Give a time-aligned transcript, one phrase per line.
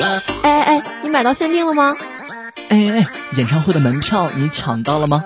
[0.00, 1.94] 哎哎哎，你买到限定了吗？
[2.68, 3.06] 哎哎，
[3.36, 5.22] 演唱会的门票你抢到了吗？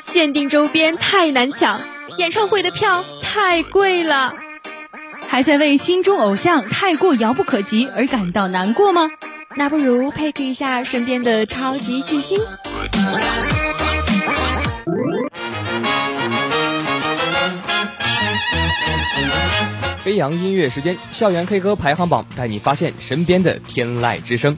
[0.00, 1.80] 限定周边太难抢，
[2.16, 4.32] 演唱会的票太贵了，
[5.28, 9.10] 还在为心中偶像太过遥不可及而感到难过吗？
[9.56, 12.40] 那不如配合一下身边的超级巨星。
[20.06, 24.56] 飞扬音乐时间，校园 K 歌排行榜带你发现身边的天籁之声。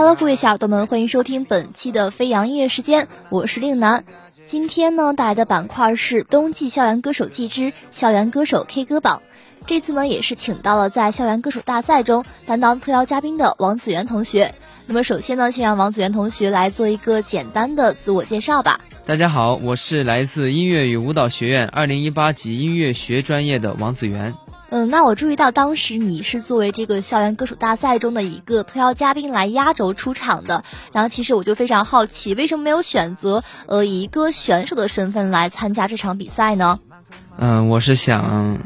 [0.00, 4.02] Hello，各位小耳朵们，欢迎收听本期的飞扬音乐时间，我是令南。
[4.46, 9.20] 今天呢，带来的板块是冬季校园歌手季之校园歌手 K 歌榜。
[9.66, 14.54] 这次呢，也是请到了在校园歌手大赛中担当特邀嘉宾的王子源同学。
[14.86, 18.80] 那么，首先呢，先让王子源同学来做一个简单的自我介绍吧。
[19.04, 24.32] 大家好，我是来自音乐与舞蹈学院二零一八级音乐学专业的王子源。
[24.70, 30.64] 嗯，那我注意到当时你是作为这个校园歌手大赛中的一个特邀嘉宾来压轴出场的。
[30.92, 36.80] 然后，其实我就非常好奇，为什么没有选择呃以一个选手的身份来参加这场比赛呢？
[37.36, 38.58] 嗯，我是想。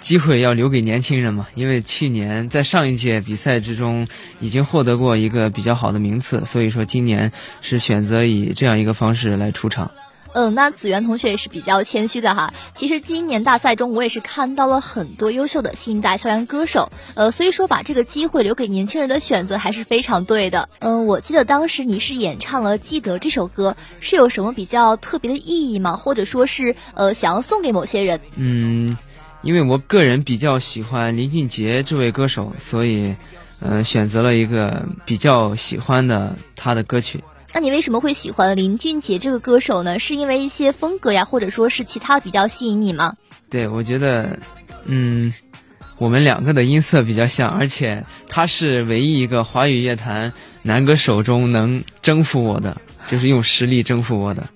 [0.00, 4.06] 机会要留给年轻人嘛，因为去年在上一届比赛之中
[4.38, 7.32] 已经获得过一个比较好的名次，所以说今年
[7.62, 9.92] 是选择以这样一个方式来出场。
[10.34, 12.52] 嗯，那子源同学也是比较谦虚的哈。
[12.74, 20.68] 其实今年大赛中我也是看到了很多优秀的新一代校园歌手，呃，所以说把这个机会留给年轻人的选择还是非常对的。
[20.80, 25.96] 嗯，我记得当时你是演唱了《记得》这首歌，是有什么比较特别的意义吗？
[25.96, 28.20] 或者说是呃想要送给某些人？
[28.36, 28.96] 嗯。
[29.42, 33.14] 因为我个人比较喜欢林俊杰这位歌手，所以，
[33.60, 37.22] 呃，选择了一个比较喜欢的他的歌曲。
[37.54, 40.00] 那你为什么会喜欢林俊杰这个歌手呢？
[40.00, 43.14] 是因为一些风格呀，或者说是其他比较吸引你吗？
[43.48, 44.36] 对，我觉得，
[44.86, 45.32] 嗯，
[45.96, 50.32] 我们两个的音色比较像，而且他是唯一一个华语乐坛
[50.62, 52.76] 男歌手中能征服我的，
[53.06, 54.48] 就是用实力征服我的。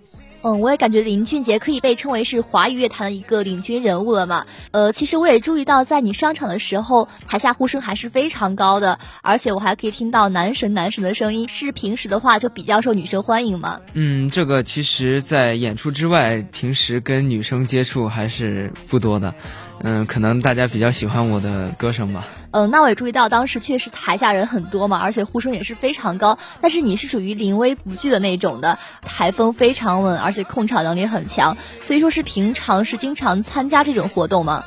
[0.48, 4.47] 嗯，我也感觉林俊杰可以被称为是华语乐坛的一个领军人物了嘛。
[4.70, 11.47] 呃，其实我也注意到，在你上场的时候，台下呼声还是非常高的，而且我还可以听到男神男神的声音。
[11.50, 13.81] 是平时的话就比较受女生欢迎吗？
[13.92, 19.34] 嗯，这个其实，在演出之外，平时跟女生接触还是不多的。
[19.82, 22.26] 嗯，可能大家比较喜欢我的歌声吧。
[22.50, 26.38] 嗯，那我也注意到，当时确实台下人很多嘛，而且呼声也是非常高。
[26.60, 31.56] 但是你是属于临危不惧的那种的，台风非常稳，而且控场能力很强。
[31.84, 34.64] 所以说是平常是经常参加这种活动吗？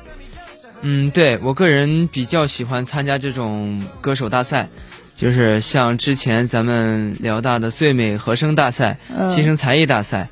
[0.82, 4.68] 嗯，对我个人比较喜欢参加这种歌手大赛，
[5.18, 8.98] 就是像之前咱们辽大的最美和声大赛、
[9.30, 10.30] 新生才艺大赛。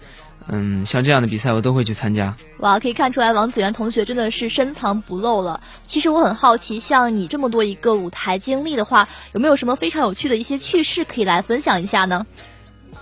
[0.51, 2.35] 嗯，像这样的比赛我都会去参加。
[2.57, 5.61] 哇，可以看出来王子源同学真的是深藏不露了。
[5.85, 12.25] 其实我很好奇，像你这么多一个舞台经历的话，有没有什么非常有趣的一些趣事可以来分享一下呢？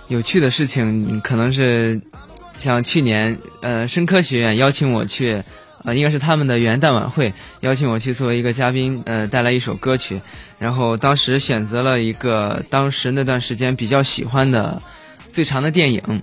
[0.08, 2.00] 有趣的事情可能是
[2.58, 5.42] 像去年，呃，深科学院邀请我去，
[5.84, 10.20] 呃，应该是他们的元旦晚会，邀请我去作为一个嘉宾，呃，带来一首歌曲。
[10.58, 14.82] 然后当时选择了一个当时那段时间比较喜欢的
[15.32, 16.22] 最长的电影。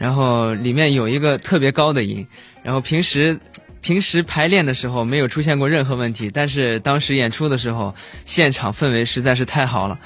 [0.00, 2.26] 然后里面有一个特别高的音，
[2.62, 3.38] 然后平时
[3.82, 7.94] 平时排练的时候没有出现过任何问题，但是当时演出的时候，
[8.24, 9.98] 现场氛围实在是太好了，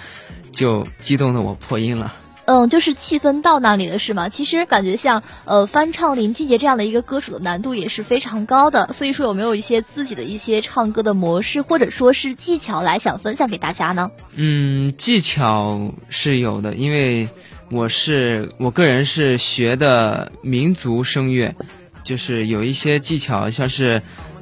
[0.53, 2.13] 就激动的我破音了。
[2.47, 4.29] 嗯，就是气氛到那里了，是吗？
[4.29, 14.11] 其实感觉像呃翻唱林俊杰这样的一个歌手的难度也是非常高的，所以说有没有一些自己的一些唱歌的模式或者说是技巧来想分享给大家呢？
[14.35, 17.29] 嗯，技巧是有的，因为。
[17.71, 21.55] 我是我个人是学的民族声乐，
[22.05, 24.01] 就是有一些技巧，像是，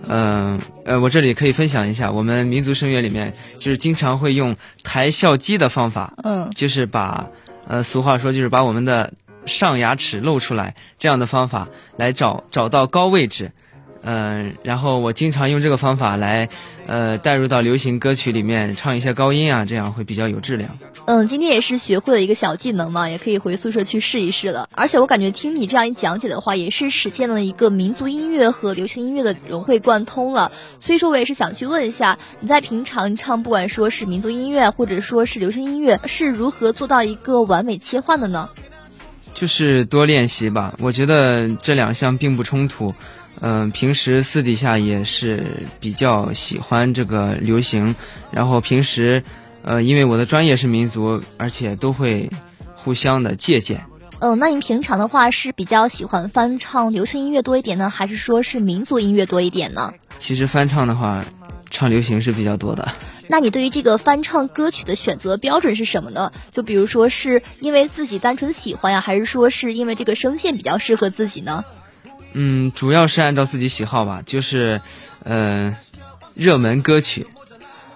[0.08, 7.28] 嗯呃，我这里可以分享一下，我们民族声乐里面就是经常会用抬笑肌的方法，嗯，就是把，
[7.68, 9.12] 呃，俗话说就是把我们的
[9.46, 13.52] 上牙齿露出来这样的方法来找找到高位置。
[14.04, 16.48] 嗯，然后我经常用这个方法来，
[16.92, 20.76] 呃，带入到流行歌曲里面唱一些高音啊，这样会比较有质量。
[21.06, 24.68] 嗯，今天也是学会了一个小技能嘛，也可以回宿舍去试一试了。
[24.72, 30.52] 而且我感觉听你这样一讲解的话，也是实现了一个民族音乐和流行音乐的融会贯通了。
[30.80, 38.50] 所以说我也是想去问一下，你在平常唱，不管说是民族音乐或者说是流行音乐，是如何做到一个完美切换的呢？
[39.34, 40.74] 就是多练习吧。
[40.78, 42.94] 我觉得这两项并不冲突。
[43.40, 45.44] 嗯，平时私底下也是
[45.80, 47.96] 比较喜欢这个流行，
[48.30, 49.24] 然后平时，
[49.62, 52.30] 呃，因为我的专业是民族，而且都会
[52.76, 53.82] 互相的借鉴。
[54.20, 59.92] 嗯，那您平常的话是比较喜欢翻唱流行音乐多一点呢，还是说是民族音乐多一点呢？
[60.18, 61.24] 其实翻唱的话，
[61.72, 62.92] 唱流行是比较多的。
[63.26, 66.30] 那你对于这个翻唱歌曲的选择标准是什么呢？
[66.52, 71.64] 就比如说是因为自己单纯喜欢呀，还是说是因为这个声线比较适合自己呢？
[72.34, 74.80] 嗯，主要是按照自己喜好吧，就是，
[75.22, 75.76] 呃，
[76.34, 77.26] 热门歌曲，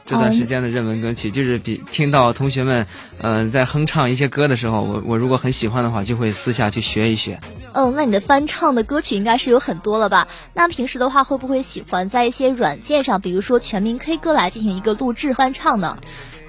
[0.07, 2.87] 这段时间的热门歌曲，就是比听到同学们，
[3.21, 7.41] 嗯，在哼唱一些歌的时候，我我如果很喜欢的话，就会私下去学一学。
[7.79, 10.29] 嗯，那你的翻唱的歌曲应该是有很多了吧？
[10.55, 15.99] 那平时的话，会不会喜欢在一些软件上，比如说全民 K 歌来进行一个录制翻唱呢？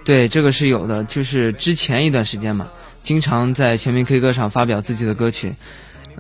[0.06, 2.70] 对，这个是有的，就是之前一段时间嘛，
[3.02, 5.58] 经常在全民 K 歌上发表自己的歌曲。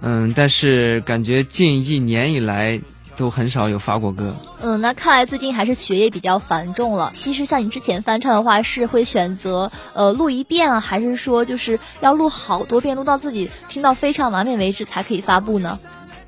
[0.01, 2.81] 嗯，但是感觉近一年以来
[3.17, 4.33] 都很少有发过歌。
[4.61, 7.11] 嗯，那看来最近还是学业比较繁重了。
[7.13, 15.77] 其实像你之前翻唱的话，是会选择呃录一遍啊，还是说就是要录好多遍，录到自己听到非常完美为止才可以发布呢？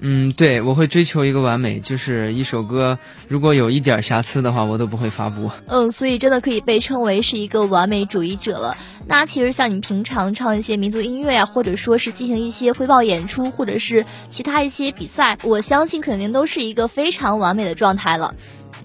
[0.01, 2.97] 嗯，对，我会追求一个完美，就是一首歌
[3.27, 5.51] 如果有一点瑕疵的话，我都不会发布。
[5.67, 8.77] 嗯，所以真的可以被称为是一个完美主义者了。
[9.07, 18.33] 那其实像你平常唱一些民族音乐呀，或者说是进行一些汇报演出，或者是其他一些比赛，我相信肯定都是一个非常完美的状态了。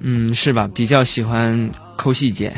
[0.01, 0.69] 嗯，是吧？
[0.75, 2.53] 比较喜欢抠细节。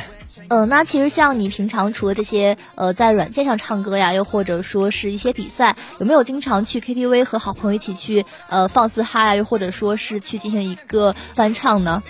[0.48, 12.02] 嗯，那其实像你平常除了这些，呃，在软件上唱歌呀，又或者说是一些比赛，有没有经常去 KTV 和好朋友一起去，呃，放肆嗨啊，又或者说是去进行一个翻唱呢？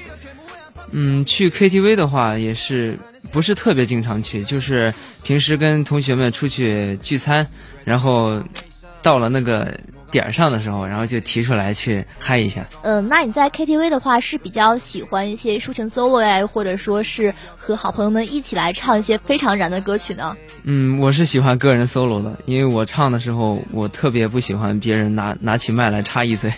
[0.90, 2.98] 嗯，去 KTV 的话，也是
[3.32, 4.92] 不是特别经常去，就是
[5.22, 7.46] 平时跟同学们出去聚餐，
[7.84, 8.42] 然后
[9.02, 9.80] 到了那个。
[10.16, 12.66] 点上的时候，然后就提出来去嗨一下。
[12.80, 20.34] 嗯，那你在 KTV 的话是比较喜欢一些抒情 solo 呀，或者说是和好朋友们一起来唱一些非常燃的歌曲呢？
[20.62, 26.54] 嗯，我是喜欢个人 solo 的，因为我唱的时候，我特别不喜欢别人拿拿起麦来插一嘴。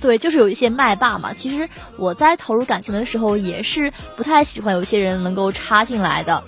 [0.00, 1.34] 对，就是有一些麦霸嘛。
[1.34, 6.42] 其实我在投入感情的时候，也是不太喜欢有些人能够插进来的。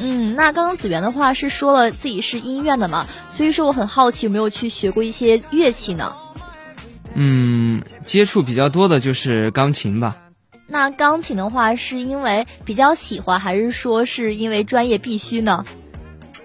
[0.00, 6.14] 嗯，那刚刚子源的话是说了自己是音院的嘛，所以说我很好奇有没有去学过一些乐器呢？
[7.14, 10.16] 嗯，接触比较多的就是钢琴吧。
[10.68, 15.64] 那钢琴的话是因为比较喜欢，还是说是因为专业必须呢？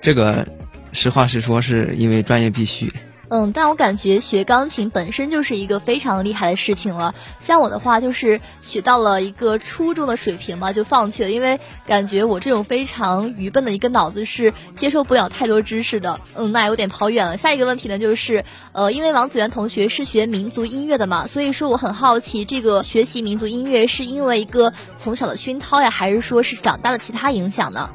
[0.02, 0.48] 这个，
[0.92, 2.92] 实话实说，是因为专业必须。
[3.30, 7.16] 嗯，但我感觉学钢琴本身就是一个非常厉害的事情了。
[7.40, 16.20] 像我的话，就是学到了一个初中的水平嘛，就放弃了，因为感觉我这种非常愚笨的一个脑子是接受不了太多知识的。
[16.36, 17.38] 嗯，那有点跑远了。
[17.38, 27.90] 下一个问题呢，就是呃，因为王子源同学是学民族音乐的嘛，所以说我很好奇，这个学习民族音乐是因为一个从小的熏陶呀，还是说是长大的其他影响呢？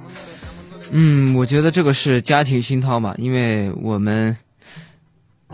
[0.91, 4.37] 嗯，我觉得这个是家庭熏陶嘛，因为我们。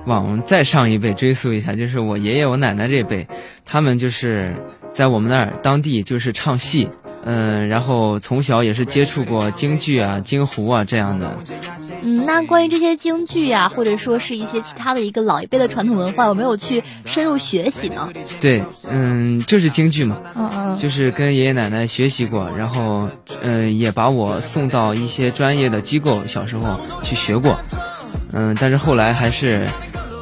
[0.06, 3.26] 往再上一辈追溯一下，就是我爷爷我奶奶这辈，
[3.64, 4.54] 他们就是
[4.92, 6.88] 在我们那儿当地就是唱戏，
[7.24, 11.36] 嗯，然后从小也是接触过京剧啊、京胡啊这样的。
[12.02, 18.10] 嗯，那关于这些京剧啊，或者说是一些其他的一个老一辈的传统文化，有没有去深入学习呢？
[18.42, 23.08] 对，嗯，就是京剧嘛，嗯嗯，就是跟爷爷奶奶学习过，然后
[23.42, 27.58] 嗯，也把我送到一些专业的机构，小时候去学过，
[28.34, 29.66] 嗯，但是后来还是。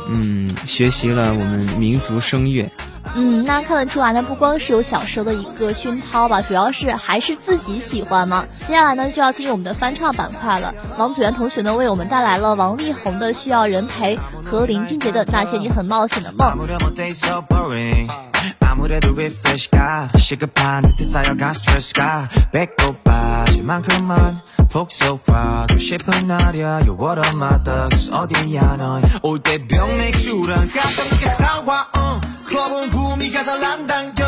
[0.08, 2.70] 嗯，学习了我们民族声乐。
[3.14, 8.44] 嗯，那看得出来呢，不光是有小时候的一个熏陶吧，主要是还是自己喜欢嘛。
[8.66, 10.74] 接下来呢，就要进入我们的翻唱板块了。
[10.96, 16.48] 王祖源同学呢，为我们带来了王力宏的《需要人陪》和林俊杰的《那些你很冒险的梦》。
[32.52, 34.24] 그 클럽은 구미가 잘 안 당겨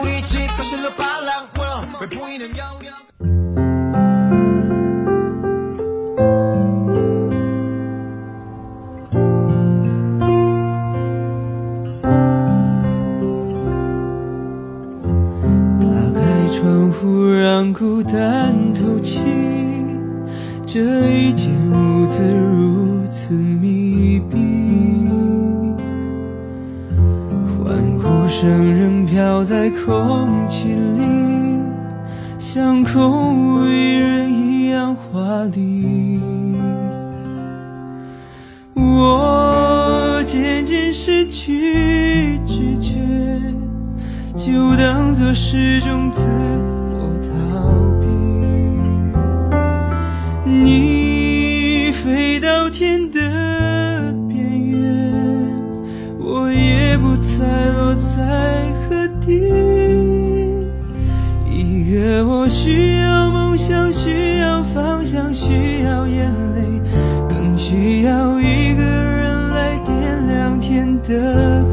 [0.00, 1.48] 우리 집 거실로 빨랑.
[1.52, 2.77] 보여 왜 보이는 영
[45.08, 47.30] 当作是种自我逃
[47.98, 48.06] 避。
[50.46, 53.18] 你飞到天的
[54.28, 54.36] 边
[54.66, 55.50] 缘，
[56.20, 59.32] 我也不猜落在何地。
[61.50, 66.60] 一个我需要梦想，需要方向，需要眼泪，
[67.30, 71.64] 更需要一个人来点亮天的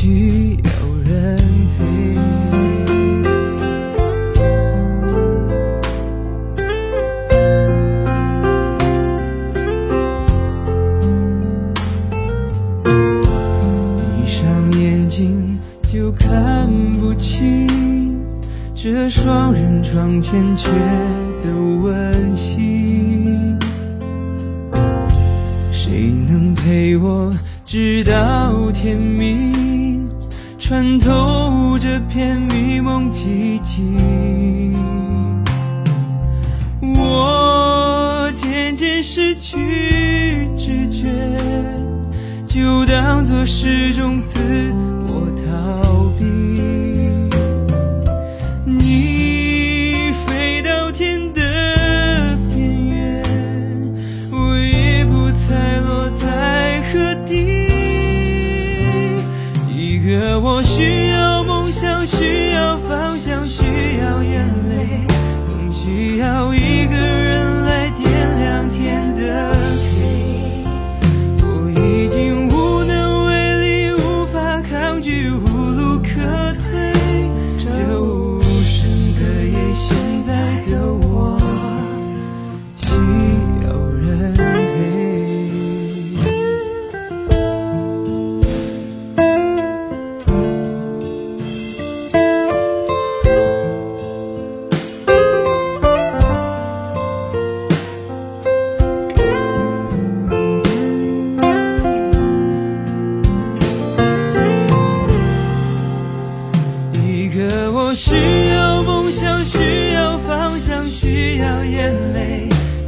[0.00, 0.56] 需
[39.12, 41.10] 失去知觉。
[42.46, 44.38] 就当作是种自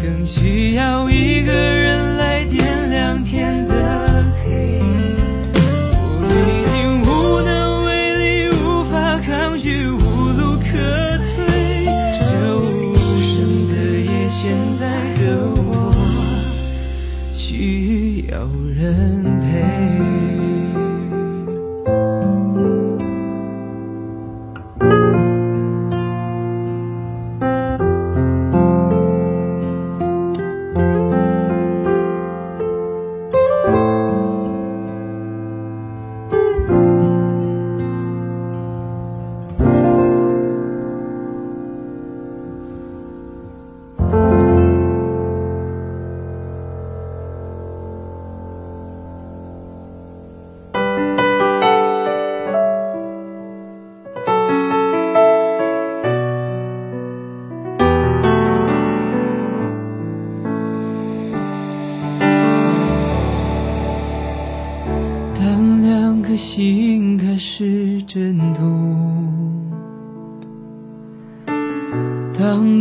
[0.02, 1.71] 更需要一个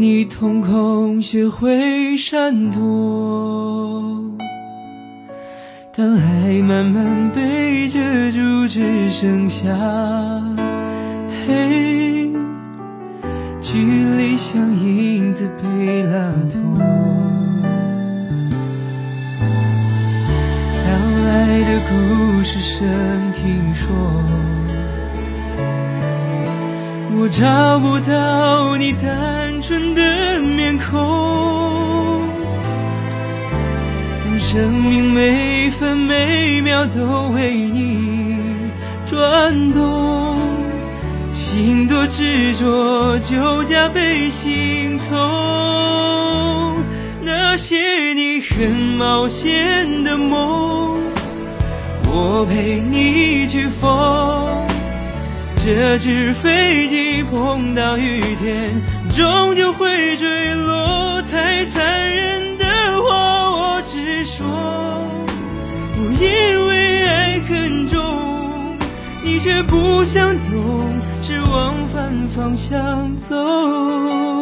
[0.02, 4.20] 你瞳孔学会闪躲，
[5.96, 8.00] 当爱慢慢被遮
[8.32, 9.70] 住，只剩下
[11.46, 12.32] 黑，
[13.62, 13.78] 距
[14.18, 16.60] 离像影子被拉脱。
[20.84, 20.90] 当
[21.28, 22.90] 爱的故事声
[23.34, 23.96] 听说，
[27.20, 29.51] 我找不到你单纯的
[30.92, 32.22] 空。
[34.24, 38.38] 当生命每分每秒都为你
[39.06, 40.38] 转动，
[41.32, 46.78] 心多执着就加倍心痛。
[47.24, 51.00] 那些你很冒险的梦，
[52.06, 53.90] 我陪你去疯。
[55.64, 58.82] 这只飞机碰到雨天，
[59.12, 61.22] 终究会坠落。
[61.24, 62.66] 太残忍的
[63.04, 64.46] 话，我只说，
[65.96, 68.78] 不因为爱很重，
[69.24, 70.54] 你你却不想懂，
[71.24, 74.41] 只往反方向走。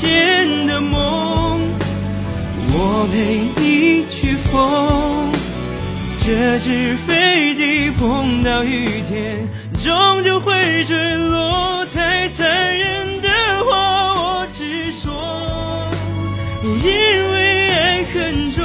[0.00, 1.60] 很冒险的梦，
[2.72, 5.30] 我陪你去疯。
[6.18, 9.46] 这纸飞机碰到雨天，
[9.82, 11.84] 终究会坠落。
[11.92, 12.46] 太残
[12.78, 13.28] 忍的
[13.64, 15.88] 话我直说，
[16.62, 18.64] 因为爱很重，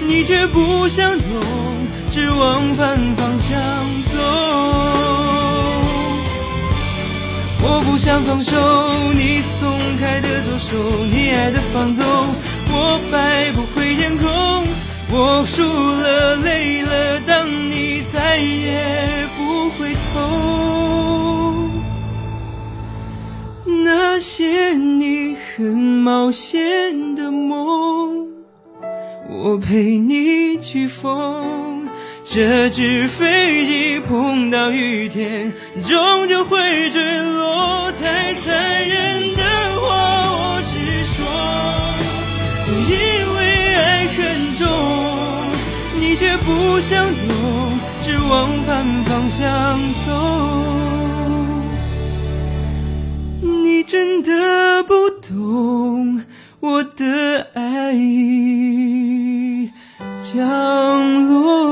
[0.00, 1.24] 你却不想懂，
[2.10, 3.58] 只往反方向
[4.12, 5.09] 走。
[7.80, 8.54] 我不想放手，
[9.14, 12.04] 你松开的左手，你爱的放纵，
[12.68, 14.28] 我摆不回天空。
[15.10, 20.20] 我输了，累了，当你再也不回头，
[23.64, 28.28] 那些你很冒险的梦，
[29.30, 31.69] 我陪你去疯。
[32.32, 35.52] 这纸飞机碰到雨天，
[35.84, 37.90] 终究会坠落。
[37.90, 39.42] 太残忍的
[39.80, 41.18] 话，我直说，
[42.88, 42.94] 因
[43.34, 44.64] 为爱很重。
[45.96, 50.08] 你却不想懂，只往反方向走。
[53.42, 56.22] 你真的不懂
[56.60, 59.68] 我的爱已
[60.22, 61.69] 降落。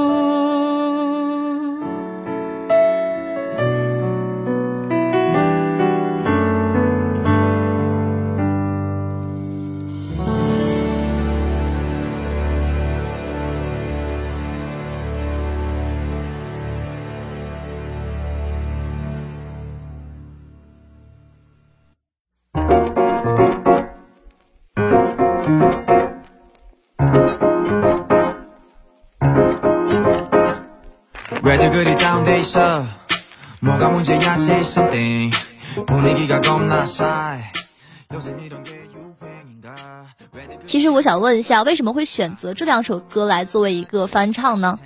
[40.66, 44.78] 其实我想问一下，为什么会选择这两首歌来作为一个翻唱呢？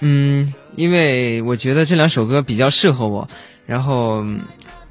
[0.00, 3.26] 嗯，因为我觉得这两首歌比较适合我，
[3.64, 4.22] 然后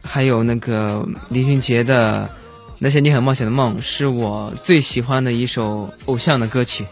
[0.03, 2.27] 还有那个林俊杰的
[2.79, 6.84] 《那些你很冒险的梦》是我最喜欢的一首偶像的歌曲。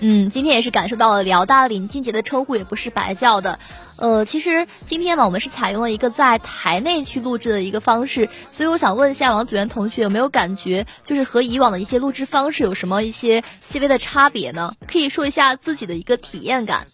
[0.00, 3.58] 嗯，今天也是感受到了辽大林俊杰的称呼也不是白叫的。
[3.96, 14.74] 呃，其实今天嘛，我们是采用了一个在台内去录制的一个方式，所以我想问一下王子源同学，有没有感觉就是和以往的一些录制方式有什么一些细微的差别呢？
[14.86, 16.86] 可以说一下自己的一个体验感。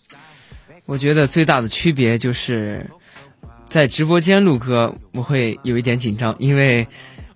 [0.86, 2.88] 我觉得最大的区别就是
[3.66, 6.86] 在直播间录歌，我会有一点紧张，因为。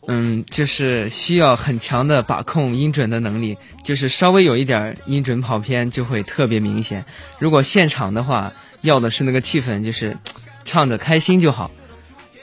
[0.08, 7.04] 嗯，就是需要很强的把控音准的能力，就是稍微有一点音准跑偏就会特别明显。
[7.38, 10.16] 如果现场的话，要的是那个气氛，就是
[10.64, 11.70] 唱的开心就好，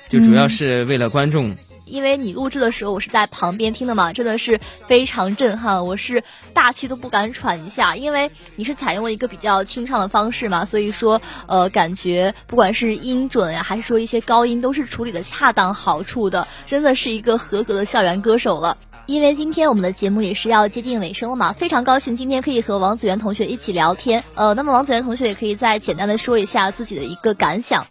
[0.10, 1.56] 就主要是为了观众。
[1.86, 7.96] 因为你录制的时候，我是在旁边听的嘛，真的是非常震撼，我是大气都不敢喘一下。
[7.96, 18.78] 因为你是采用了一个比较清唱的方式嘛，所以说呃，感觉不管是音准呀，还是说一些高音，都是处理的恰当好处的，真的是一个合格的校园歌手了。
[19.06, 24.24] 因为今天我们的节目也是要接近尾声了嘛，非常高兴今天可以和王子源同学一起聊天。
[24.36, 27.86] 呃，那么王子源同学也可以再简单的说一下自己的一个感想。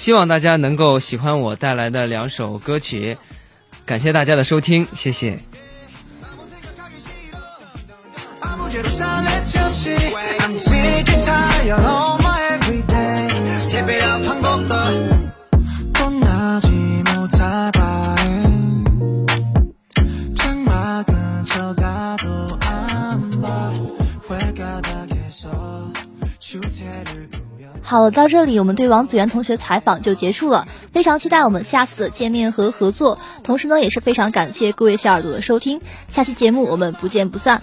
[0.00, 3.18] 希望大家能够喜欢我带来的两首歌曲，
[3.84, 5.38] 感谢大家的收听，谢谢。
[27.90, 33.18] 好了，到这里我们对王子源同学采访就结束了，非常期待我们下次的见面和合作。
[33.42, 37.60] 同时呢，也是非常感谢各位小耳朵的收听，下期节目我们不见不散。